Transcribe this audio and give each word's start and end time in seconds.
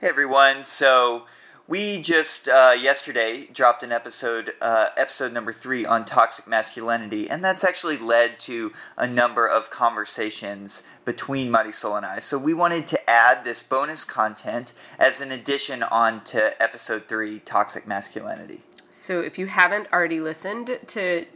Hey 0.00 0.08
everyone. 0.08 0.64
So 0.64 1.26
we 1.68 1.98
just 1.98 2.48
uh, 2.48 2.72
yesterday 2.80 3.46
dropped 3.52 3.82
an 3.82 3.92
episode, 3.92 4.54
uh, 4.62 4.86
episode 4.96 5.34
number 5.34 5.52
three 5.52 5.84
on 5.84 6.06
toxic 6.06 6.46
masculinity, 6.46 7.28
and 7.28 7.44
that's 7.44 7.64
actually 7.64 7.98
led 7.98 8.40
to 8.40 8.72
a 8.96 9.06
number 9.06 9.46
of 9.46 9.68
conversations 9.68 10.84
between 11.04 11.52
Marisol 11.52 11.98
and 11.98 12.06
I. 12.06 12.18
So 12.18 12.38
we 12.38 12.54
wanted 12.54 12.86
to 12.86 13.10
add 13.10 13.44
this 13.44 13.62
bonus 13.62 14.06
content 14.06 14.72
as 14.98 15.20
an 15.20 15.32
addition 15.32 15.82
on 15.82 16.24
to 16.24 16.62
episode 16.62 17.06
three, 17.06 17.40
toxic 17.40 17.86
masculinity. 17.86 18.60
So 18.88 19.20
if 19.20 19.38
you 19.38 19.48
haven't 19.48 19.86
already 19.92 20.20
listened 20.20 20.78
to 20.86 21.26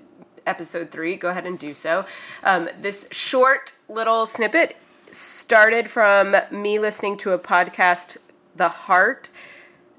episode 0.47 0.91
three, 0.91 1.17
go 1.17 1.29
ahead 1.29 1.45
and 1.45 1.59
do 1.59 1.75
so. 1.75 2.07
Um, 2.43 2.71
this 2.81 3.09
short 3.11 3.75
little 3.91 4.25
snippet 4.25 4.79
started 5.11 5.91
from 5.91 6.35
me 6.51 6.79
listening 6.79 7.19
to 7.19 7.33
a 7.33 7.39
podcast 7.39 8.17
the 8.57 8.69
Heart 8.69 9.31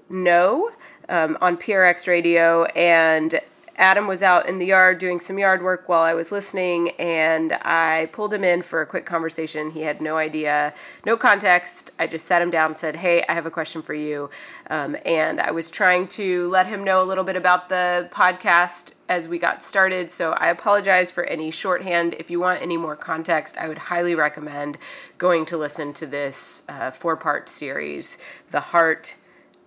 No 0.09 0.71
um, 1.09 1.37
on 1.41 1.57
PRX 1.57 2.07
radio, 2.07 2.65
and 2.65 3.39
Adam 3.77 4.07
was 4.07 4.21
out 4.21 4.47
in 4.47 4.57
the 4.57 4.65
yard 4.65 4.97
doing 4.97 5.19
some 5.19 5.37
yard 5.37 5.61
work 5.61 5.89
while 5.89 6.03
I 6.03 6.13
was 6.13 6.31
listening, 6.31 6.91
and 6.91 7.53
I 7.61 8.09
pulled 8.13 8.33
him 8.33 8.43
in 8.43 8.61
for 8.61 8.81
a 8.81 8.85
quick 8.85 9.05
conversation. 9.05 9.71
He 9.71 9.81
had 9.81 10.01
no 10.01 10.17
idea, 10.17 10.73
no 11.05 11.17
context. 11.17 11.91
I 11.99 12.07
just 12.07 12.25
sat 12.25 12.41
him 12.41 12.49
down 12.49 12.71
and 12.71 12.77
said, 12.77 12.95
Hey, 12.95 13.23
I 13.27 13.33
have 13.33 13.45
a 13.45 13.51
question 13.51 13.81
for 13.81 13.93
you. 13.93 14.29
Um, 14.69 14.95
and 15.05 15.41
I 15.41 15.51
was 15.51 15.69
trying 15.69 16.07
to 16.09 16.49
let 16.49 16.67
him 16.67 16.83
know 16.83 17.03
a 17.03 17.05
little 17.05 17.23
bit 17.23 17.35
about 17.35 17.69
the 17.69 18.07
podcast 18.11 18.93
as 19.09 19.27
we 19.27 19.37
got 19.37 19.63
started. 19.63 20.09
So 20.09 20.31
I 20.31 20.47
apologize 20.47 21.11
for 21.11 21.25
any 21.25 21.51
shorthand. 21.51 22.15
If 22.17 22.31
you 22.31 22.39
want 22.39 22.61
any 22.61 22.77
more 22.77 22.95
context, 22.95 23.57
I 23.57 23.67
would 23.67 23.77
highly 23.77 24.15
recommend 24.15 24.77
going 25.17 25.45
to 25.45 25.57
listen 25.57 25.93
to 25.93 26.05
this 26.05 26.63
uh, 26.69 26.91
four 26.91 27.17
part 27.17 27.49
series, 27.49 28.17
The 28.51 28.61
Heart 28.61 29.15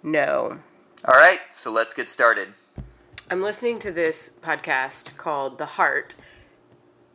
No. 0.03 0.61
All 1.05 1.15
right, 1.15 1.41
so 1.51 1.70
let's 1.70 1.95
get 1.95 2.09
started. 2.09 2.55
I'm 3.31 3.43
listening 3.43 3.79
to 3.81 3.93
this 3.93 4.31
podcast 4.41 5.19
called 5.19 5.59
The 5.59 5.67
Heart, 5.67 6.15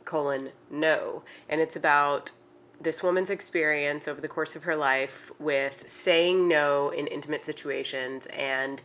colon, 0.06 0.52
no. 0.70 1.24
And 1.50 1.60
it's 1.60 1.76
about 1.76 2.34
this 2.80 3.02
woman's 3.02 3.32
experience 3.32 4.08
over 4.08 4.22
the 4.22 4.28
course 4.28 4.56
of 4.56 4.64
her 4.66 4.76
life 4.76 5.32
with 5.40 5.90
saying 5.90 6.48
no 6.48 6.90
in 6.90 7.08
intimate 7.08 7.46
situations 7.46 8.28
and 8.28 8.80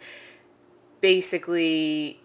basically 1.02 2.22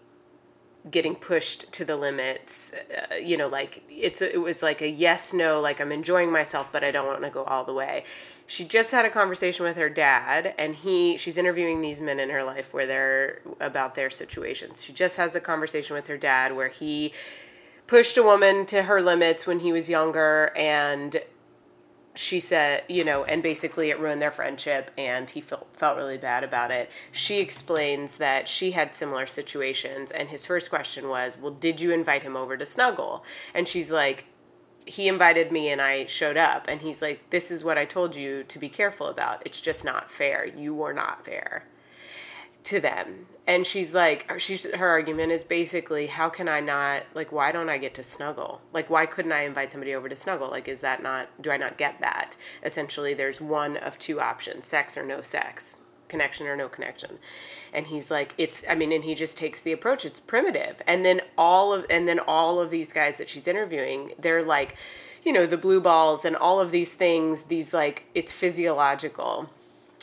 getting 0.89 1.15
pushed 1.15 1.69
to 1.73 1.83
the 1.83 1.97
limits 1.97 2.73
uh, 2.73 3.15
you 3.15 3.37
know 3.37 3.47
like 3.47 3.83
it's 3.89 4.21
it 4.21 4.41
was 4.41 4.61
like 4.61 4.81
a 4.81 4.89
yes 4.89 5.33
no 5.33 5.61
like 5.61 5.79
i'm 5.79 5.93
enjoying 5.93 6.29
myself 6.29 6.67
but 6.73 6.83
i 6.83 6.91
don't 6.91 7.07
want 7.07 7.21
to 7.21 7.29
go 7.29 7.43
all 7.43 7.63
the 7.63 7.73
way 7.73 8.03
she 8.45 8.65
just 8.65 8.91
had 8.91 9.05
a 9.05 9.09
conversation 9.09 9.65
with 9.65 9.77
her 9.77 9.89
dad 9.89 10.53
and 10.57 10.75
he 10.75 11.17
she's 11.17 11.37
interviewing 11.37 11.81
these 11.81 12.01
men 12.01 12.19
in 12.19 12.29
her 12.29 12.43
life 12.43 12.73
where 12.73 12.85
they're 12.85 13.39
about 13.59 13.95
their 13.95 14.09
situations 14.09 14.83
she 14.83 14.93
just 14.93 15.17
has 15.17 15.35
a 15.35 15.39
conversation 15.39 15.95
with 15.95 16.07
her 16.07 16.17
dad 16.17 16.55
where 16.55 16.67
he 16.67 17.13
pushed 17.87 18.17
a 18.17 18.23
woman 18.23 18.65
to 18.65 18.83
her 18.83 19.01
limits 19.01 19.45
when 19.45 19.59
he 19.59 19.71
was 19.71 19.89
younger 19.89 20.51
and 20.55 21.21
she 22.15 22.39
said, 22.39 22.83
you 22.87 23.03
know, 23.03 23.23
and 23.23 23.41
basically 23.41 23.89
it 23.89 23.99
ruined 23.99 24.21
their 24.21 24.31
friendship 24.31 24.91
and 24.97 25.29
he 25.29 25.41
felt 25.41 25.67
felt 25.75 25.97
really 25.97 26.17
bad 26.17 26.43
about 26.43 26.71
it. 26.71 26.91
She 27.11 27.39
explains 27.39 28.17
that 28.17 28.47
she 28.47 28.71
had 28.71 28.95
similar 28.95 29.25
situations 29.25 30.11
and 30.11 30.29
his 30.29 30.45
first 30.45 30.69
question 30.69 31.09
was, 31.09 31.37
"Well, 31.37 31.51
did 31.51 31.81
you 31.81 31.91
invite 31.91 32.23
him 32.23 32.37
over 32.37 32.55
to 32.55 32.65
snuggle?" 32.65 33.25
And 33.53 33.67
she's 33.67 33.91
like, 33.91 34.25
"He 34.85 35.07
invited 35.07 35.51
me 35.51 35.69
and 35.69 35.81
I 35.81 36.05
showed 36.05 36.37
up." 36.37 36.67
And 36.67 36.81
he's 36.81 37.01
like, 37.01 37.29
"This 37.29 37.51
is 37.51 37.63
what 37.63 37.77
I 37.77 37.85
told 37.85 38.15
you 38.15 38.43
to 38.43 38.59
be 38.59 38.69
careful 38.69 39.07
about. 39.07 39.41
It's 39.45 39.61
just 39.61 39.85
not 39.85 40.09
fair. 40.09 40.45
You 40.45 40.73
were 40.73 40.93
not 40.93 41.25
fair." 41.25 41.65
to 42.63 42.79
them 42.79 43.27
and 43.45 43.67
she's 43.67 43.93
like 43.93 44.31
she's 44.39 44.69
her 44.75 44.87
argument 44.87 45.31
is 45.31 45.43
basically 45.43 46.07
how 46.07 46.29
can 46.29 46.47
i 46.47 46.59
not 46.59 47.03
like 47.13 47.31
why 47.31 47.51
don't 47.51 47.69
i 47.69 47.77
get 47.77 47.93
to 47.93 48.03
snuggle 48.03 48.61
like 48.71 48.89
why 48.89 49.05
couldn't 49.05 49.33
i 49.33 49.43
invite 49.43 49.71
somebody 49.71 49.93
over 49.93 50.07
to 50.07 50.15
snuggle 50.15 50.49
like 50.49 50.67
is 50.67 50.81
that 50.81 51.03
not 51.03 51.27
do 51.41 51.51
i 51.51 51.57
not 51.57 51.77
get 51.77 51.99
that 51.99 52.35
essentially 52.63 53.13
there's 53.13 53.41
one 53.41 53.75
of 53.77 53.99
two 53.99 54.19
options 54.21 54.67
sex 54.67 54.97
or 54.97 55.05
no 55.05 55.21
sex 55.21 55.81
connection 56.07 56.47
or 56.47 56.55
no 56.55 56.69
connection 56.69 57.17
and 57.73 57.87
he's 57.87 58.09
like 58.09 58.33
it's 58.37 58.63
i 58.69 58.75
mean 58.75 58.91
and 58.91 59.03
he 59.03 59.15
just 59.15 59.37
takes 59.37 59.61
the 59.61 59.71
approach 59.71 60.05
it's 60.05 60.19
primitive 60.19 60.81
and 60.87 61.03
then 61.03 61.19
all 61.37 61.73
of 61.73 61.85
and 61.89 62.07
then 62.07 62.19
all 62.27 62.59
of 62.59 62.69
these 62.69 62.91
guys 62.91 63.17
that 63.17 63.29
she's 63.29 63.47
interviewing 63.47 64.11
they're 64.19 64.43
like 64.43 64.75
you 65.23 65.31
know 65.31 65.45
the 65.45 65.57
blue 65.57 65.81
balls 65.81 66.25
and 66.25 66.35
all 66.35 66.59
of 66.59 66.71
these 66.71 66.93
things 66.93 67.43
these 67.43 67.73
like 67.73 68.05
it's 68.13 68.33
physiological. 68.33 69.49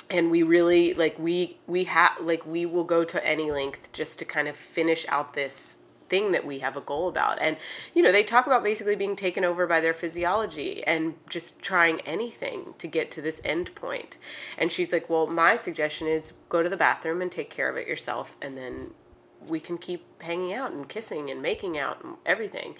And 0.09 0.31
we 0.31 0.43
really 0.43 0.95
like 0.95 1.19
we 1.19 1.59
we 1.67 1.85
have 1.85 2.19
like 2.21 2.45
we 2.47 2.67
will 2.67 2.85
go 2.85 3.05
to 3.05 3.27
any 3.27 3.51
length 3.51 3.93
just 3.93 4.19
to 4.21 4.25
kind 4.25 4.49
of 4.49 4.57
finish 4.57 5.07
out 5.09 5.35
this 5.35 5.77
thing 6.09 6.33
that 6.33 6.45
we 6.45 6.59
have 6.59 6.77
a 6.77 6.81
goal 6.81 7.07
about. 7.07 7.41
And 7.41 7.57
you 7.95 8.03
know 8.03 8.11
they 8.11 8.25
talk 8.25 8.47
about 8.47 8.65
basically 8.65 8.97
being 8.97 9.15
taken 9.15 9.45
over 9.45 9.67
by 9.67 9.81
their 9.81 9.95
physiology 9.95 10.83
and 10.85 11.15
just 11.29 11.63
trying 11.63 12.01
anything 12.01 12.75
to 12.79 12.89
get 12.89 13.11
to 13.13 13.23
this 13.23 13.41
end 13.45 13.75
point. 13.75 14.19
And 14.59 14.73
she's 14.73 14.93
like 14.93 15.09
well 15.09 15.27
my 15.27 15.55
suggestion 15.57 16.09
is 16.09 16.33
go 16.49 16.63
to 16.63 16.69
the 16.69 16.77
bathroom 16.77 17.21
and 17.21 17.31
take 17.31 17.51
care 17.51 17.71
of 17.71 17.77
it 17.77 17.87
yourself 17.87 18.37
and 18.43 18.57
then 18.57 18.93
we 19.47 19.61
can 19.61 19.79
keep 19.79 20.05
hanging 20.23 20.53
out 20.53 20.73
and 20.73 20.89
kissing 20.89 21.31
and 21.31 21.41
making 21.41 21.79
out 21.79 22.03
and 22.05 22.17
everything 22.27 22.75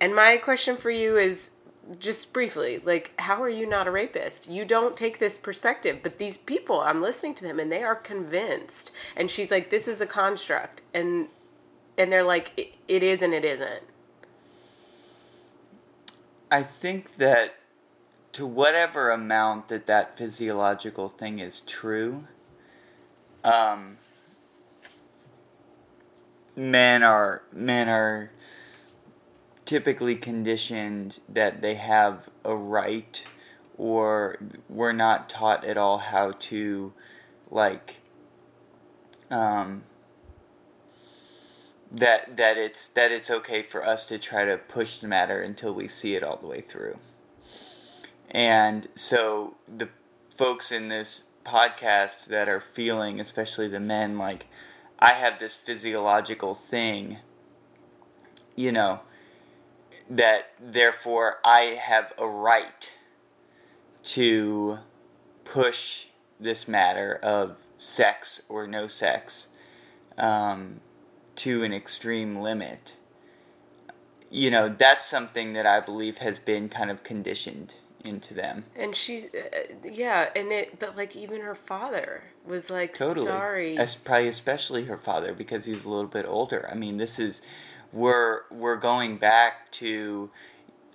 and 0.00 0.14
my 0.14 0.36
question 0.36 0.76
for 0.76 0.90
you 0.90 1.16
is 1.16 1.52
just 1.98 2.32
briefly, 2.32 2.80
like, 2.84 3.12
how 3.18 3.40
are 3.40 3.48
you 3.48 3.66
not 3.66 3.86
a 3.86 3.90
rapist? 3.90 4.50
You 4.50 4.64
don't 4.64 4.96
take 4.96 5.18
this 5.18 5.38
perspective, 5.38 6.00
but 6.02 6.18
these 6.18 6.36
people, 6.36 6.80
I'm 6.80 7.00
listening 7.00 7.34
to 7.36 7.44
them 7.44 7.60
and 7.60 7.70
they 7.70 7.82
are 7.82 7.94
convinced. 7.94 8.92
And 9.16 9.30
she's 9.30 9.50
like, 9.50 9.70
this 9.70 9.86
is 9.86 10.00
a 10.00 10.06
construct. 10.06 10.82
And, 10.92 11.28
and 11.96 12.12
they're 12.12 12.24
like, 12.24 12.52
it, 12.56 12.74
it 12.88 13.02
is 13.02 13.22
and 13.22 13.32
it 13.32 13.44
isn't. 13.44 13.84
I 16.50 16.62
think 16.62 17.16
that 17.16 17.56
to 18.32 18.46
whatever 18.46 19.10
amount 19.10 19.68
that 19.68 19.86
that 19.86 20.16
physiological 20.16 21.08
thing 21.08 21.38
is 21.38 21.60
true, 21.60 22.24
um, 23.42 23.98
men 26.56 27.02
are 27.02 27.42
men 27.52 27.88
are 27.88 28.32
typically 29.66 30.16
conditioned 30.16 31.20
that 31.28 31.60
they 31.60 31.74
have 31.74 32.28
a 32.44 32.56
right 32.56 33.26
or 33.76 34.38
we're 34.68 34.92
not 34.92 35.28
taught 35.28 35.64
at 35.64 35.76
all 35.76 35.98
how 35.98 36.32
to 36.32 36.92
like 37.50 37.96
um, 39.30 39.82
that 41.90 42.36
that 42.36 42.56
it's 42.56 42.88
that 42.88 43.12
it's 43.12 43.30
okay 43.30 43.62
for 43.62 43.84
us 43.84 44.04
to 44.06 44.18
try 44.18 44.44
to 44.44 44.56
push 44.56 44.98
the 44.98 45.08
matter 45.08 45.40
until 45.40 45.74
we 45.74 45.88
see 45.88 46.14
it 46.14 46.22
all 46.22 46.36
the 46.36 46.46
way 46.46 46.60
through. 46.60 46.98
And 48.30 48.88
so 48.94 49.56
the 49.68 49.88
folks 50.34 50.72
in 50.72 50.88
this 50.88 51.24
podcast 51.44 52.26
that 52.26 52.48
are 52.48 52.60
feeling, 52.60 53.20
especially 53.20 53.68
the 53.68 53.80
men, 53.80 54.18
like 54.18 54.46
I 54.98 55.12
have 55.12 55.38
this 55.38 55.56
physiological 55.56 56.54
thing, 56.54 57.18
you 58.54 58.72
know, 58.72 59.00
that 60.08 60.52
therefore 60.60 61.38
I 61.44 61.78
have 61.80 62.14
a 62.18 62.26
right 62.26 62.92
to 64.04 64.78
push 65.44 66.06
this 66.40 66.66
matter 66.66 67.18
of 67.22 67.56
sex 67.78 68.42
or 68.48 68.66
no 68.66 68.86
sex 68.86 69.48
um, 70.16 70.80
to 71.36 71.62
an 71.62 71.72
extreme 71.72 72.36
limit. 72.36 72.94
You 74.30 74.50
know, 74.50 74.68
that's 74.68 75.04
something 75.04 75.52
that 75.52 75.66
I 75.66 75.80
believe 75.80 76.18
has 76.18 76.38
been 76.38 76.68
kind 76.68 76.90
of 76.90 77.02
conditioned 77.02 77.74
into 78.06 78.34
them. 78.34 78.64
And 78.76 78.94
she, 78.94 79.18
uh, 79.18 79.58
yeah, 79.84 80.30
and 80.34 80.52
it, 80.52 80.78
but 80.78 80.96
like 80.96 81.16
even 81.16 81.42
her 81.42 81.54
father 81.54 82.22
was 82.46 82.70
like, 82.70 82.94
totally. 82.94 83.26
sorry. 83.26 83.76
As, 83.76 83.96
probably 83.96 84.28
especially 84.28 84.84
her 84.84 84.98
father 84.98 85.34
because 85.34 85.66
he's 85.66 85.84
a 85.84 85.88
little 85.88 86.06
bit 86.06 86.26
older. 86.26 86.68
I 86.70 86.74
mean, 86.74 86.98
this 86.98 87.18
is 87.18 87.42
we're 87.92 88.42
we're 88.50 88.76
going 88.76 89.16
back 89.16 89.70
to 89.72 90.30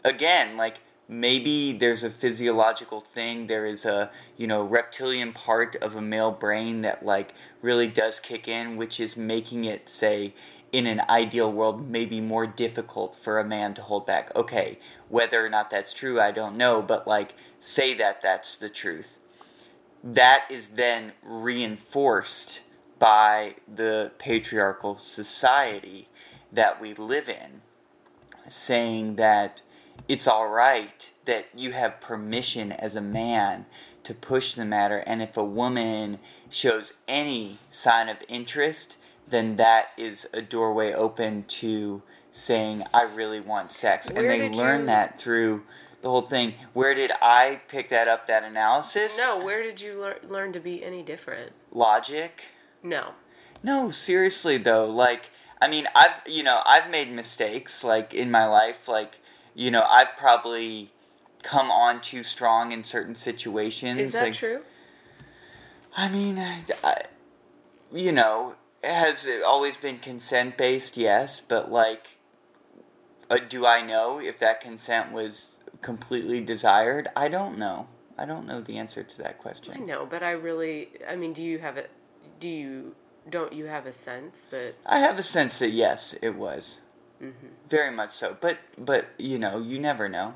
again 0.03 0.57
like 0.57 0.79
maybe 1.07 1.73
there's 1.73 2.03
a 2.03 2.09
physiological 2.09 3.01
thing 3.01 3.47
there 3.47 3.65
is 3.65 3.85
a 3.85 4.09
you 4.37 4.47
know 4.47 4.63
reptilian 4.63 5.33
part 5.33 5.75
of 5.77 5.95
a 5.95 6.01
male 6.01 6.31
brain 6.31 6.81
that 6.81 7.03
like 7.03 7.33
really 7.61 7.87
does 7.87 8.19
kick 8.19 8.47
in 8.47 8.77
which 8.77 8.99
is 8.99 9.17
making 9.17 9.65
it 9.65 9.89
say 9.89 10.33
in 10.71 10.87
an 10.87 11.01
ideal 11.09 11.51
world 11.51 11.89
maybe 11.89 12.21
more 12.21 12.47
difficult 12.47 13.15
for 13.15 13.39
a 13.39 13.43
man 13.43 13.73
to 13.73 13.81
hold 13.81 14.05
back 14.05 14.33
okay 14.35 14.77
whether 15.09 15.45
or 15.45 15.49
not 15.49 15.69
that's 15.69 15.93
true 15.93 16.19
i 16.19 16.31
don't 16.31 16.55
know 16.55 16.81
but 16.81 17.07
like 17.07 17.33
say 17.59 17.93
that 17.93 18.21
that's 18.21 18.55
the 18.55 18.69
truth 18.69 19.17
that 20.03 20.45
is 20.49 20.69
then 20.69 21.11
reinforced 21.23 22.61
by 23.01 23.55
the 23.73 24.11
patriarchal 24.17 24.97
society 24.97 26.07
that 26.51 26.81
we 26.81 26.93
live 26.93 27.29
in, 27.29 27.61
saying 28.47 29.15
that 29.15 29.61
it's 30.07 30.27
all 30.27 30.47
right 30.47 31.11
that 31.25 31.47
you 31.55 31.71
have 31.71 32.01
permission 32.01 32.71
as 32.71 32.95
a 32.95 33.01
man 33.01 33.65
to 34.03 34.13
push 34.13 34.53
the 34.53 34.65
matter. 34.65 34.99
And 35.05 35.21
if 35.21 35.37
a 35.37 35.43
woman 35.43 36.19
shows 36.49 36.93
any 37.07 37.59
sign 37.69 38.09
of 38.09 38.17
interest, 38.27 38.97
then 39.27 39.55
that 39.57 39.89
is 39.97 40.27
a 40.33 40.41
doorway 40.41 40.93
open 40.93 41.43
to 41.43 42.01
saying, 42.31 42.83
I 42.93 43.03
really 43.03 43.39
want 43.39 43.71
sex. 43.71 44.11
Where 44.11 44.29
and 44.29 44.41
they 44.41 44.47
did 44.49 44.55
learn 44.57 44.81
you- 44.81 44.85
that 44.87 45.19
through 45.19 45.63
the 46.01 46.09
whole 46.09 46.21
thing. 46.21 46.55
Where 46.73 46.95
did 46.95 47.11
I 47.21 47.61
pick 47.67 47.89
that 47.89 48.07
up, 48.07 48.27
that 48.27 48.43
analysis? 48.43 49.17
No, 49.21 49.43
where 49.43 49.63
did 49.63 49.79
you 49.81 50.01
lear- 50.01 50.19
learn 50.27 50.51
to 50.53 50.59
be 50.59 50.83
any 50.83 51.03
different? 51.03 51.51
Logic? 51.71 52.45
No. 52.81 53.13
No, 53.63 53.91
seriously 53.91 54.57
though, 54.57 54.85
like 54.85 55.29
I 55.61 55.67
mean, 55.67 55.87
I've 55.93 56.21
you 56.25 56.41
know, 56.41 56.61
I've 56.65 56.89
made 56.89 57.11
mistakes 57.11 57.83
like 57.83 58.13
in 58.13 58.31
my 58.31 58.47
life, 58.47 58.87
like 58.87 59.19
you 59.53 59.69
know, 59.69 59.83
I've 59.87 60.17
probably 60.17 60.89
come 61.43 61.69
on 61.69 62.01
too 62.01 62.23
strong 62.23 62.71
in 62.71 62.83
certain 62.83 63.13
situations. 63.13 63.99
Is 64.01 64.13
that 64.13 64.23
like, 64.23 64.33
true? 64.33 64.61
I 65.95 66.07
mean, 66.07 66.39
I, 66.39 67.01
you 67.91 68.11
know, 68.11 68.55
has 68.83 69.25
it 69.25 69.43
always 69.43 69.77
been 69.77 69.97
consent 69.97 70.57
based? 70.57 70.97
Yes, 70.97 71.41
but 71.41 71.71
like, 71.71 72.17
uh, 73.29 73.37
do 73.37 73.65
I 73.65 73.81
know 73.81 74.19
if 74.19 74.39
that 74.39 74.61
consent 74.61 75.11
was 75.11 75.57
completely 75.81 76.41
desired? 76.41 77.09
I 77.15 77.27
don't 77.27 77.57
know. 77.57 77.87
I 78.17 78.25
don't 78.25 78.45
know 78.45 78.61
the 78.61 78.77
answer 78.77 79.03
to 79.03 79.17
that 79.23 79.37
question. 79.37 79.73
I 79.77 79.79
know, 79.79 80.05
but 80.05 80.21
I 80.21 80.31
really, 80.31 80.89
I 81.09 81.15
mean, 81.15 81.33
do 81.33 81.43
you 81.43 81.59
have 81.59 81.77
a, 81.77 81.85
do 82.39 82.47
you, 82.47 82.95
don't 83.29 83.53
you 83.53 83.65
have 83.65 83.85
a 83.85 83.93
sense 83.93 84.45
that, 84.45 84.75
I 84.85 84.99
have 84.99 85.17
a 85.17 85.23
sense 85.23 85.59
that 85.59 85.69
yes, 85.69 86.13
it 86.21 86.35
was. 86.35 86.81
Very 87.69 87.91
much 87.91 88.11
so. 88.11 88.35
But 88.39 88.57
but 88.77 89.09
you 89.17 89.37
know, 89.37 89.59
you 89.59 89.79
never 89.79 90.09
know. 90.09 90.33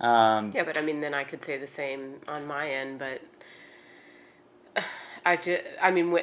Um, 0.00 0.52
yeah, 0.54 0.62
but 0.62 0.76
I 0.76 0.82
mean, 0.82 1.00
then 1.00 1.12
I 1.12 1.24
could 1.24 1.42
say 1.42 1.58
the 1.58 1.66
same 1.66 2.20
on 2.28 2.46
my 2.46 2.70
end, 2.70 3.00
but 3.00 3.20
I 5.26 5.36
just, 5.36 5.62
I 5.82 5.90
mean, 5.90 6.16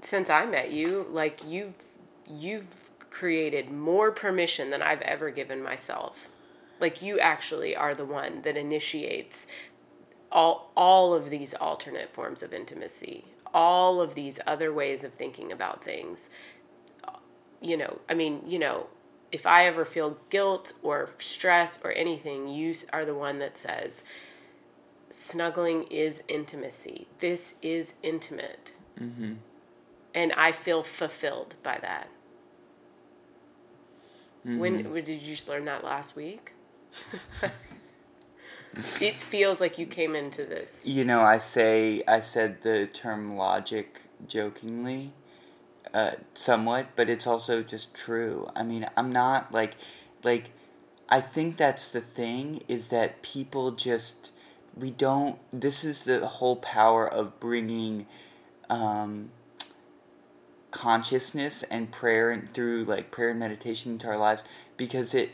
since 0.00 0.30
I 0.30 0.46
met 0.46 0.70
you, 0.70 1.06
like 1.10 1.40
you've, 1.46 1.76
you've 2.28 2.90
created 3.10 3.70
more 3.70 4.12
permission 4.12 4.70
than 4.70 4.82
I've 4.82 5.02
ever 5.02 5.30
given 5.30 5.62
myself. 5.62 6.28
Like 6.80 7.02
you 7.02 7.18
actually 7.18 7.74
are 7.74 7.94
the 7.94 8.04
one 8.04 8.42
that 8.42 8.56
initiates 8.56 9.46
all 10.30 10.70
all 10.76 11.14
of 11.14 11.30
these 11.30 11.54
alternate 11.54 12.12
forms 12.12 12.42
of 12.42 12.52
intimacy, 12.52 13.24
all 13.52 14.00
of 14.00 14.14
these 14.14 14.38
other 14.46 14.72
ways 14.72 15.02
of 15.04 15.14
thinking 15.14 15.50
about 15.50 15.82
things. 15.82 16.30
You 17.60 17.76
know, 17.76 17.98
I 18.08 18.14
mean, 18.14 18.42
you 18.46 18.58
know, 18.58 18.86
if 19.32 19.46
I 19.46 19.66
ever 19.66 19.84
feel 19.84 20.18
guilt 20.30 20.74
or 20.82 21.08
stress 21.18 21.84
or 21.84 21.92
anything, 21.92 22.48
you 22.48 22.74
are 22.92 23.04
the 23.04 23.14
one 23.14 23.38
that 23.40 23.56
says 23.56 24.04
snuggling 25.10 25.84
is 25.84 26.22
intimacy. 26.28 27.08
This 27.18 27.54
is 27.62 27.94
intimate. 28.02 28.72
Mm-hmm. 29.00 29.34
And 30.14 30.32
I 30.32 30.52
feel 30.52 30.82
fulfilled 30.82 31.54
by 31.62 31.78
that. 31.82 32.08
When 34.56 34.82
did 34.92 35.08
you 35.08 35.18
just 35.18 35.48
learn 35.48 35.66
that 35.66 35.84
last 35.84 36.16
week? 36.16 36.54
it 39.00 39.16
feels 39.16 39.60
like 39.60 39.78
you 39.78 39.86
came 39.86 40.14
into 40.14 40.44
this. 40.44 40.86
you 40.86 41.04
know, 41.04 41.20
I 41.20 41.38
say 41.38 42.02
I 42.08 42.20
said 42.20 42.62
the 42.62 42.86
term 42.86 43.36
logic 43.36 44.02
jokingly, 44.26 45.12
uh, 45.92 46.12
somewhat, 46.34 46.88
but 46.96 47.10
it's 47.10 47.26
also 47.26 47.62
just 47.62 47.94
true. 47.94 48.48
I 48.56 48.62
mean, 48.62 48.88
I'm 48.96 49.12
not 49.12 49.52
like 49.52 49.74
like 50.24 50.50
I 51.08 51.20
think 51.20 51.56
that's 51.56 51.90
the 51.90 52.00
thing 52.00 52.62
is 52.68 52.88
that 52.88 53.20
people 53.22 53.72
just 53.72 54.32
we 54.74 54.90
don't. 54.90 55.38
This 55.52 55.84
is 55.84 56.04
the 56.04 56.26
whole 56.26 56.56
power 56.56 57.06
of 57.06 57.38
bringing. 57.38 58.06
Um, 58.70 59.30
consciousness 60.78 61.64
and 61.64 61.90
prayer 61.90 62.30
and 62.30 62.48
through 62.52 62.84
like 62.84 63.10
prayer 63.10 63.30
and 63.30 63.40
meditation 63.40 63.90
into 63.90 64.06
our 64.06 64.16
lives 64.16 64.44
because 64.76 65.12
it 65.12 65.32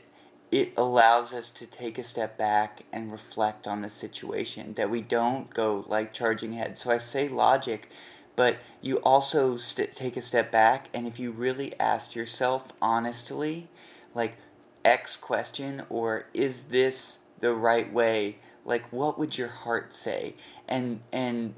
it 0.50 0.72
allows 0.74 1.34
us 1.34 1.50
to 1.50 1.66
take 1.66 1.98
a 1.98 2.02
step 2.02 2.38
back 2.38 2.84
and 2.90 3.12
reflect 3.12 3.66
on 3.66 3.82
the 3.82 3.90
situation 3.90 4.72
that 4.72 4.88
we 4.88 5.02
don't 5.02 5.52
go 5.52 5.84
like 5.86 6.14
charging 6.14 6.54
ahead 6.54 6.78
so 6.78 6.90
i 6.90 6.96
say 6.96 7.28
logic 7.28 7.90
but 8.34 8.56
you 8.80 8.96
also 9.00 9.58
st- 9.58 9.94
take 9.94 10.16
a 10.16 10.22
step 10.22 10.50
back 10.50 10.88
and 10.94 11.06
if 11.06 11.20
you 11.20 11.30
really 11.30 11.78
ask 11.78 12.14
yourself 12.14 12.72
honestly 12.80 13.68
like 14.14 14.38
x 14.82 15.14
question 15.14 15.82
or 15.90 16.24
is 16.32 16.64
this 16.64 17.18
the 17.40 17.52
right 17.52 17.92
way 17.92 18.38
like 18.64 18.90
what 18.92 19.18
would 19.18 19.36
your 19.36 19.48
heart 19.48 19.92
say? 19.92 20.34
And 20.68 21.00
and 21.12 21.54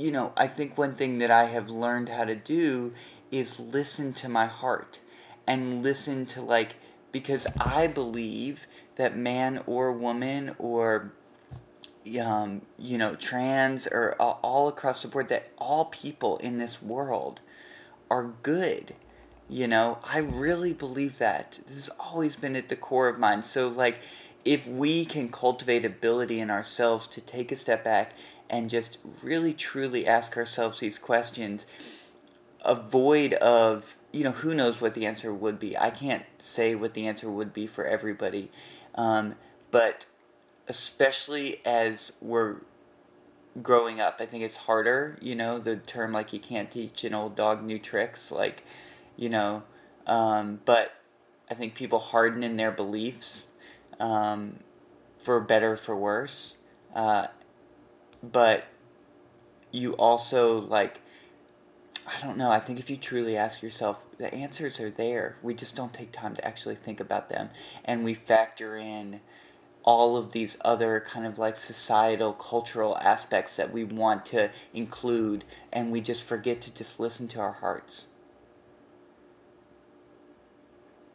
you 0.00 0.10
know, 0.10 0.32
I 0.34 0.46
think 0.46 0.78
one 0.78 0.94
thing 0.94 1.18
that 1.18 1.30
I 1.30 1.44
have 1.44 1.68
learned 1.68 2.08
how 2.08 2.24
to 2.24 2.34
do 2.34 2.94
is 3.30 3.60
listen 3.60 4.14
to 4.14 4.28
my 4.30 4.46
heart 4.46 5.00
and 5.46 5.82
listen 5.82 6.24
to 6.26 6.40
like 6.40 6.76
because 7.12 7.46
I 7.58 7.86
believe 7.86 8.66
that 8.96 9.16
man 9.16 9.62
or 9.66 9.92
woman 9.92 10.54
or 10.58 11.12
um, 12.18 12.62
you 12.78 12.96
know, 12.96 13.14
trans 13.14 13.86
or 13.86 14.16
uh, 14.18 14.36
all 14.42 14.68
across 14.68 15.02
the 15.02 15.08
board 15.08 15.28
that 15.28 15.50
all 15.58 15.84
people 15.84 16.38
in 16.38 16.56
this 16.56 16.82
world 16.82 17.40
are 18.10 18.32
good. 18.42 18.94
You 19.50 19.68
know, 19.68 19.98
I 20.02 20.18
really 20.18 20.72
believe 20.72 21.18
that. 21.18 21.60
This 21.66 21.74
has 21.74 21.90
always 22.00 22.36
been 22.36 22.56
at 22.56 22.70
the 22.70 22.76
core 22.76 23.08
of 23.08 23.18
mine. 23.18 23.42
So 23.42 23.68
like 23.68 23.98
if 24.46 24.66
we 24.66 25.04
can 25.04 25.28
cultivate 25.28 25.84
ability 25.84 26.40
in 26.40 26.48
ourselves 26.48 27.06
to 27.08 27.20
take 27.20 27.52
a 27.52 27.56
step 27.56 27.84
back 27.84 28.14
and 28.50 28.68
just 28.68 28.98
really 29.22 29.54
truly 29.54 30.06
ask 30.06 30.36
ourselves 30.36 30.80
these 30.80 30.98
questions. 30.98 31.66
Avoid 32.62 33.32
of 33.34 33.96
you 34.12 34.24
know 34.24 34.32
who 34.32 34.54
knows 34.54 34.80
what 34.80 34.94
the 34.94 35.06
answer 35.06 35.32
would 35.32 35.58
be. 35.58 35.78
I 35.78 35.90
can't 35.90 36.24
say 36.38 36.74
what 36.74 36.94
the 36.94 37.06
answer 37.06 37.30
would 37.30 37.54
be 37.54 37.66
for 37.66 37.86
everybody 37.86 38.50
um, 38.94 39.34
but 39.70 40.06
especially 40.68 41.60
as 41.64 42.12
we're 42.20 42.56
growing 43.62 44.00
up 44.00 44.18
i 44.20 44.26
think 44.26 44.44
it's 44.44 44.58
harder 44.58 45.18
you 45.20 45.34
know 45.34 45.58
the 45.58 45.76
term 45.76 46.12
like 46.12 46.32
you 46.32 46.38
can't 46.38 46.70
teach 46.70 47.02
an 47.02 47.12
old 47.12 47.34
dog 47.34 47.64
new 47.64 47.78
tricks 47.78 48.30
like 48.30 48.62
you 49.16 49.28
know 49.28 49.62
um, 50.06 50.60
but 50.64 50.94
i 51.50 51.54
think 51.54 51.74
people 51.74 51.98
harden 51.98 52.44
in 52.44 52.56
their 52.56 52.70
beliefs 52.70 53.48
um, 53.98 54.60
for 55.18 55.40
better 55.40 55.72
or 55.72 55.76
for 55.76 55.96
worse 55.96 56.56
uh, 56.94 57.26
but 58.22 58.66
you 59.70 59.92
also 59.94 60.58
like 60.60 61.00
I 62.06 62.20
don't 62.22 62.38
know. 62.38 62.50
I 62.50 62.58
think 62.58 62.80
if 62.80 62.90
you 62.90 62.96
truly 62.96 63.36
ask 63.36 63.62
yourself, 63.62 64.04
the 64.18 64.32
answers 64.34 64.80
are 64.80 64.90
there. 64.90 65.36
We 65.42 65.54
just 65.54 65.76
don't 65.76 65.92
take 65.92 66.10
time 66.10 66.34
to 66.34 66.44
actually 66.44 66.74
think 66.74 66.98
about 66.98 67.28
them. 67.28 67.50
And 67.84 68.04
we 68.04 68.14
factor 68.14 68.76
in 68.76 69.20
all 69.82 70.16
of 70.16 70.32
these 70.32 70.56
other 70.62 71.00
kind 71.00 71.24
of 71.26 71.38
like 71.38 71.56
societal, 71.56 72.32
cultural 72.32 72.98
aspects 72.98 73.56
that 73.56 73.72
we 73.72 73.84
want 73.84 74.26
to 74.26 74.50
include, 74.74 75.44
and 75.72 75.92
we 75.92 76.00
just 76.00 76.24
forget 76.24 76.60
to 76.62 76.74
just 76.74 76.98
listen 76.98 77.28
to 77.28 77.38
our 77.40 77.52
hearts. 77.52 78.06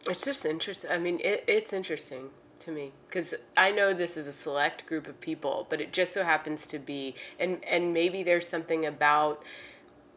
It's 0.07 0.23
just 0.23 0.45
interesting. 0.45 0.91
I 0.91 0.99
mean, 0.99 1.19
it, 1.23 1.43
it's 1.47 1.73
interesting 1.73 2.29
to 2.65 2.71
me 2.71 2.91
because 3.07 3.33
I 3.55 3.71
know 3.71 3.93
this 3.93 4.17
is 4.17 4.27
a 4.27 4.31
select 4.31 4.85
group 4.85 5.07
of 5.07 5.19
people, 5.21 5.65
but 5.69 5.79
it 5.81 5.93
just 5.93 6.13
so 6.13 6.23
happens 6.23 6.67
to 6.67 6.79
be, 6.79 7.15
and 7.39 7.63
and 7.65 7.93
maybe 7.93 8.23
there's 8.23 8.47
something 8.47 8.85
about 8.85 9.43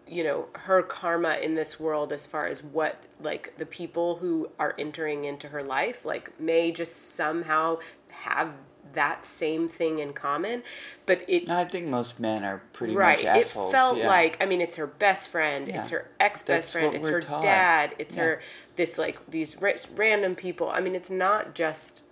you 0.06 0.24
know 0.24 0.48
her 0.54 0.82
karma 0.82 1.34
in 1.42 1.54
this 1.54 1.78
world 1.78 2.12
as 2.12 2.26
far 2.26 2.46
as 2.46 2.62
what 2.62 3.02
like 3.20 3.56
the 3.58 3.66
people 3.66 4.16
who 4.16 4.48
are 4.58 4.74
entering 4.78 5.24
into 5.26 5.48
her 5.48 5.62
life 5.62 6.06
like 6.06 6.38
may 6.40 6.72
just 6.72 7.14
somehow 7.14 7.76
have 8.10 8.54
that 8.94 9.22
same 9.26 9.68
thing 9.68 9.98
in 9.98 10.14
common 10.14 10.62
but 11.04 11.22
it 11.28 11.50
I 11.50 11.66
think 11.66 11.88
most 11.88 12.18
men 12.18 12.42
are 12.42 12.62
pretty 12.72 12.94
right 12.96 13.22
much 13.22 13.36
it 13.36 13.46
felt 13.48 13.98
yeah. 13.98 14.08
like 14.08 14.42
i 14.42 14.46
mean 14.46 14.62
it's 14.62 14.76
her 14.76 14.86
best 14.86 15.28
friend 15.28 15.68
it's 15.68 15.90
her 15.90 16.08
ex-best 16.18 16.46
That's 16.46 16.72
friend 16.72 16.94
it's 16.96 17.06
her 17.08 17.20
taught. 17.20 17.42
dad 17.42 17.94
it's 17.98 18.16
Yeah. 18.16 18.22
her 18.22 18.40
this 18.76 18.96
like 18.96 19.18
these 19.28 19.60
ra- 19.60 19.72
random 19.94 20.34
people 20.34 20.70
i 20.70 20.80
mean 20.80 20.94
it's 20.94 21.10
not 21.10 21.54
just 21.54 22.04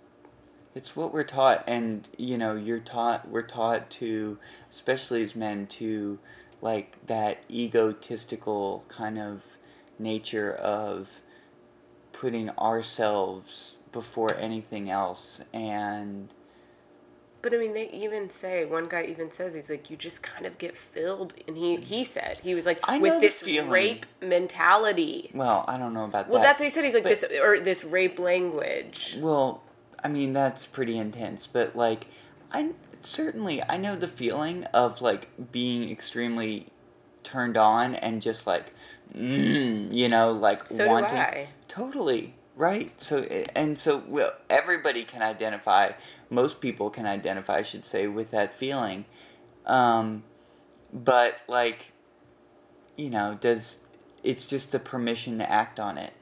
It's 0.77 0.95
what 0.95 1.11
we're 1.11 1.23
taught, 1.23 1.63
and 1.65 2.07
you 2.19 2.37
know, 2.37 2.55
you're 2.55 2.77
taught. 2.79 3.27
We're 3.27 3.41
taught 3.41 3.89
to, 4.01 4.37
especially 4.69 5.23
as 5.23 5.35
men, 5.35 5.65
to 5.81 6.19
like 6.61 7.03
that 7.07 7.43
egotistical 7.49 8.85
kind 8.87 9.17
of 9.17 9.41
nature 9.97 10.53
of 10.53 11.21
putting 12.13 12.51
ourselves 12.51 13.77
before 13.91 14.35
anything 14.35 14.87
else, 14.87 15.41
and 15.51 16.31
But 17.41 17.55
I 17.55 17.57
mean, 17.57 17.73
they 17.73 17.89
even 17.89 18.29
say 18.29 18.65
one 18.65 18.87
guy 18.87 19.05
even 19.05 19.31
says 19.31 19.55
he's 19.55 19.71
like, 19.71 19.89
you 19.89 19.97
just 19.97 20.21
kind 20.21 20.45
of 20.45 20.59
get 20.59 20.77
filled, 20.77 21.33
and 21.47 21.57
he 21.57 21.77
he 21.77 22.03
said 22.03 22.39
he 22.43 22.53
was 22.53 22.67
like 22.67 22.85
with 23.01 23.19
this 23.19 23.41
feeling. 23.41 23.71
rape 23.71 24.05
mentality. 24.21 25.31
well, 25.33 25.65
I 25.67 25.79
don't 25.79 25.95
know 25.95 26.05
about 26.05 26.27
Well, 26.27 26.33
that. 26.37 26.39
Well, 26.39 26.41
that's 26.43 26.59
what 26.59 26.65
he 26.65 26.69
said. 26.69 26.83
He's 26.83 26.93
like 26.93 27.01
But- 27.03 27.09
this 27.21 27.25
or 27.41 27.59
this 27.59 27.83
rape 27.83 28.19
language. 28.19 29.17
Well, 29.19 29.63
I 30.03 30.07
mean 30.07 30.33
that's 30.33 30.67
pretty 30.67 30.97
intense, 30.97 31.47
but 31.47 31.75
like 31.75 32.07
I 32.51 32.71
certainly 33.01 33.61
I 33.67 33.77
know 33.77 33.95
the 33.95 34.07
feeling 34.07 34.65
of 34.65 35.01
like 35.01 35.51
being 35.51 35.89
extremely 35.89 36.67
turned 37.23 37.57
on 37.57 37.95
and 37.95 38.21
just 38.21 38.47
like 38.47 38.73
mm, 39.13 39.93
you 39.93 40.09
know 40.09 40.31
like 40.31 40.67
So 40.67 40.87
wanting 40.87 41.47
totally 41.67 42.35
right? 42.55 42.91
So 43.01 43.19
and 43.55 43.77
so 43.77 44.03
well, 44.07 44.33
everybody 44.49 45.03
can 45.03 45.21
identify 45.21 45.91
most 46.29 46.61
people 46.61 46.89
can 46.89 47.05
identify 47.05 47.57
I 47.57 47.63
should 47.63 47.85
say 47.85 48.07
with 48.07 48.31
that 48.31 48.53
feeling. 48.53 49.05
Um 49.65 50.23
but 50.93 51.43
like 51.47 51.91
you 52.95 53.09
know 53.09 53.37
does 53.39 53.79
it's 54.23 54.45
just 54.45 54.71
the 54.71 54.79
permission 54.79 55.37
to 55.37 55.49
act 55.49 55.79
on 55.79 55.97
it 55.97 56.13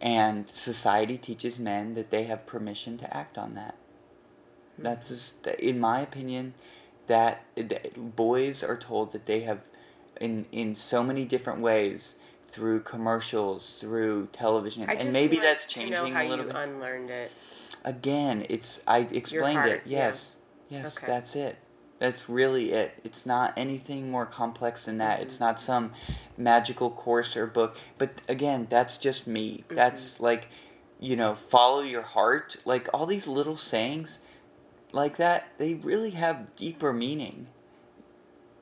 and 0.00 0.48
society 0.48 1.16
teaches 1.16 1.58
men 1.58 1.94
that 1.94 2.10
they 2.10 2.24
have 2.24 2.46
permission 2.46 2.96
to 2.98 3.16
act 3.16 3.38
on 3.38 3.54
that 3.54 3.74
hmm. 4.76 4.82
that's 4.82 5.08
just, 5.08 5.46
in 5.46 5.78
my 5.80 6.00
opinion, 6.00 6.54
that 7.06 7.42
boys 8.16 8.62
are 8.62 8.76
told 8.76 9.12
that 9.12 9.26
they 9.26 9.40
have, 9.40 9.62
in 10.20 10.46
in 10.52 10.74
so 10.74 11.02
many 11.02 11.24
different 11.24 11.60
ways, 11.60 12.16
through 12.48 12.80
commercials, 12.80 13.78
through 13.80 14.28
television, 14.32 14.88
and 14.88 15.12
maybe 15.12 15.36
that's 15.36 15.64
to 15.66 15.74
changing 15.80 15.92
know 15.92 16.12
how 16.12 16.22
a 16.22 16.28
little 16.28 16.46
you 16.46 16.52
bit. 16.52 16.60
unlearned 16.60 17.10
it. 17.10 17.32
Again, 17.84 18.46
it's 18.48 18.82
I 18.86 19.00
explained 19.00 19.58
heart, 19.58 19.70
it. 19.70 19.82
yeah. 19.84 20.06
Yes, 20.06 20.34
yes, 20.68 20.96
Okay. 20.96 21.06
that's 21.06 21.36
it. 21.36 21.56
That's 22.04 22.28
really 22.28 22.72
it. 22.72 23.00
It's 23.02 23.24
not 23.24 23.54
anything 23.56 24.10
more 24.10 24.26
complex 24.26 24.84
than 24.84 24.98
that. 24.98 25.14
Mm-hmm. 25.14 25.22
It's 25.22 25.40
not 25.40 25.58
some 25.58 25.92
magical 26.36 26.90
course 26.90 27.34
or 27.34 27.46
book. 27.46 27.78
But 27.96 28.20
again, 28.28 28.66
that's 28.68 28.98
just 28.98 29.26
me. 29.26 29.64
Mm-hmm. 29.64 29.76
That's 29.76 30.20
like, 30.20 30.48
you 31.00 31.16
know, 31.16 31.34
follow 31.34 31.80
your 31.80 32.02
heart. 32.02 32.58
Like 32.66 32.88
all 32.92 33.06
these 33.06 33.26
little 33.26 33.56
sayings 33.56 34.18
like 34.92 35.16
that, 35.16 35.48
they 35.56 35.76
really 35.76 36.10
have 36.10 36.54
deeper 36.56 36.92
meaning. 36.92 37.46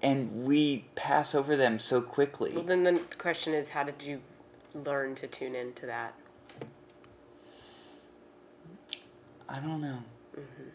And 0.00 0.44
we 0.44 0.84
pass 0.94 1.34
over 1.34 1.56
them 1.56 1.80
so 1.80 2.00
quickly. 2.00 2.52
Well, 2.54 2.62
then 2.62 2.84
the 2.84 3.00
question 3.18 3.54
is, 3.54 3.70
how 3.70 3.82
did 3.82 4.04
you 4.04 4.20
learn 4.72 5.16
to 5.16 5.26
tune 5.26 5.56
into 5.56 5.84
that? 5.86 6.14
I 9.48 9.58
don't 9.58 9.80
know. 9.80 9.98
Mm-hmm. 10.38 10.68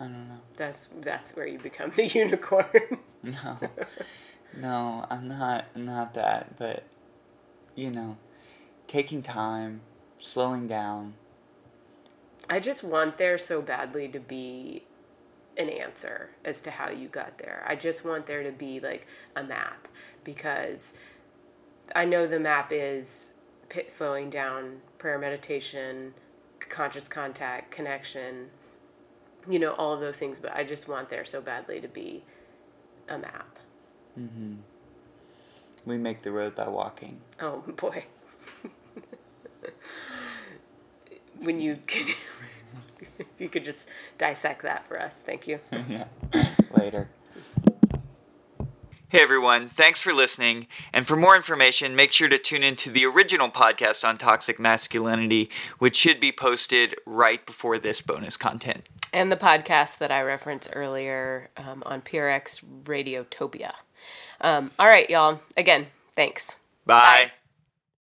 I 0.00 0.04
don't 0.04 0.28
know. 0.28 0.40
That's 0.56 0.86
that's 0.86 1.36
where 1.36 1.46
you 1.46 1.58
become 1.58 1.90
the 1.90 2.06
unicorn. 2.14 2.64
No, 3.22 3.58
no, 4.56 5.06
I'm 5.10 5.28
not. 5.28 5.76
Not 5.76 6.14
that. 6.14 6.58
But 6.58 6.84
you 7.74 7.90
know, 7.90 8.16
taking 8.86 9.22
time, 9.22 9.82
slowing 10.18 10.66
down. 10.66 11.14
I 12.50 12.60
just 12.60 12.84
want 12.84 13.16
there 13.16 13.38
so 13.38 13.62
badly 13.62 14.08
to 14.08 14.20
be 14.20 14.82
an 15.56 15.68
answer 15.68 16.30
as 16.44 16.60
to 16.62 16.70
how 16.70 16.90
you 16.90 17.08
got 17.08 17.38
there. 17.38 17.64
I 17.66 17.76
just 17.76 18.04
want 18.04 18.26
there 18.26 18.42
to 18.42 18.52
be 18.52 18.80
like 18.80 19.06
a 19.36 19.44
map 19.44 19.88
because 20.24 20.94
I 21.94 22.04
know 22.04 22.26
the 22.26 22.40
map 22.40 22.70
is 22.72 23.34
pit 23.68 23.90
slowing 23.90 24.30
down, 24.30 24.82
prayer 24.98 25.18
meditation, 25.18 26.14
conscious 26.58 27.08
contact, 27.08 27.70
connection, 27.70 28.50
you 29.48 29.58
know, 29.58 29.72
all 29.74 29.92
of 29.92 30.00
those 30.00 30.18
things, 30.18 30.40
but 30.40 30.54
I 30.54 30.64
just 30.64 30.88
want 30.88 31.08
there 31.08 31.24
so 31.24 31.40
badly 31.40 31.80
to 31.80 31.88
be 31.88 32.24
a 33.08 33.18
map. 33.18 33.58
Mm-hmm. 34.18 34.54
We 35.86 35.98
make 35.98 36.22
the 36.22 36.32
road 36.32 36.54
by 36.54 36.68
walking. 36.68 37.20
Oh 37.40 37.58
boy. 37.76 38.04
when 41.40 41.60
you 41.60 41.78
could 41.86 42.08
if 43.18 43.26
you 43.38 43.48
could 43.48 43.64
just 43.64 43.88
dissect 44.18 44.62
that 44.62 44.86
for 44.86 45.00
us, 45.00 45.22
thank 45.22 45.46
you. 45.46 45.60
yeah. 45.88 46.06
Later. 46.76 47.08
Hey 49.14 49.22
everyone, 49.22 49.68
thanks 49.68 50.02
for 50.02 50.12
listening. 50.12 50.66
And 50.92 51.06
for 51.06 51.14
more 51.14 51.36
information, 51.36 51.94
make 51.94 52.10
sure 52.10 52.28
to 52.28 52.36
tune 52.36 52.64
into 52.64 52.90
the 52.90 53.06
original 53.06 53.48
podcast 53.48 54.04
on 54.04 54.16
toxic 54.16 54.58
masculinity, 54.58 55.50
which 55.78 55.94
should 55.94 56.18
be 56.18 56.32
posted 56.32 56.96
right 57.06 57.46
before 57.46 57.78
this 57.78 58.02
bonus 58.02 58.36
content. 58.36 58.88
And 59.14 59.30
the 59.30 59.36
podcast 59.36 59.98
that 59.98 60.10
I 60.10 60.22
referenced 60.22 60.70
earlier 60.72 61.48
um, 61.56 61.84
on 61.86 62.02
PRX 62.02 62.64
Radiotopia. 62.82 63.70
Um, 64.40 64.72
all 64.76 64.88
right, 64.88 65.08
y'all. 65.08 65.38
Again, 65.56 65.86
thanks. 66.16 66.58
Bye. 66.84 67.30
Bye. 67.30 67.43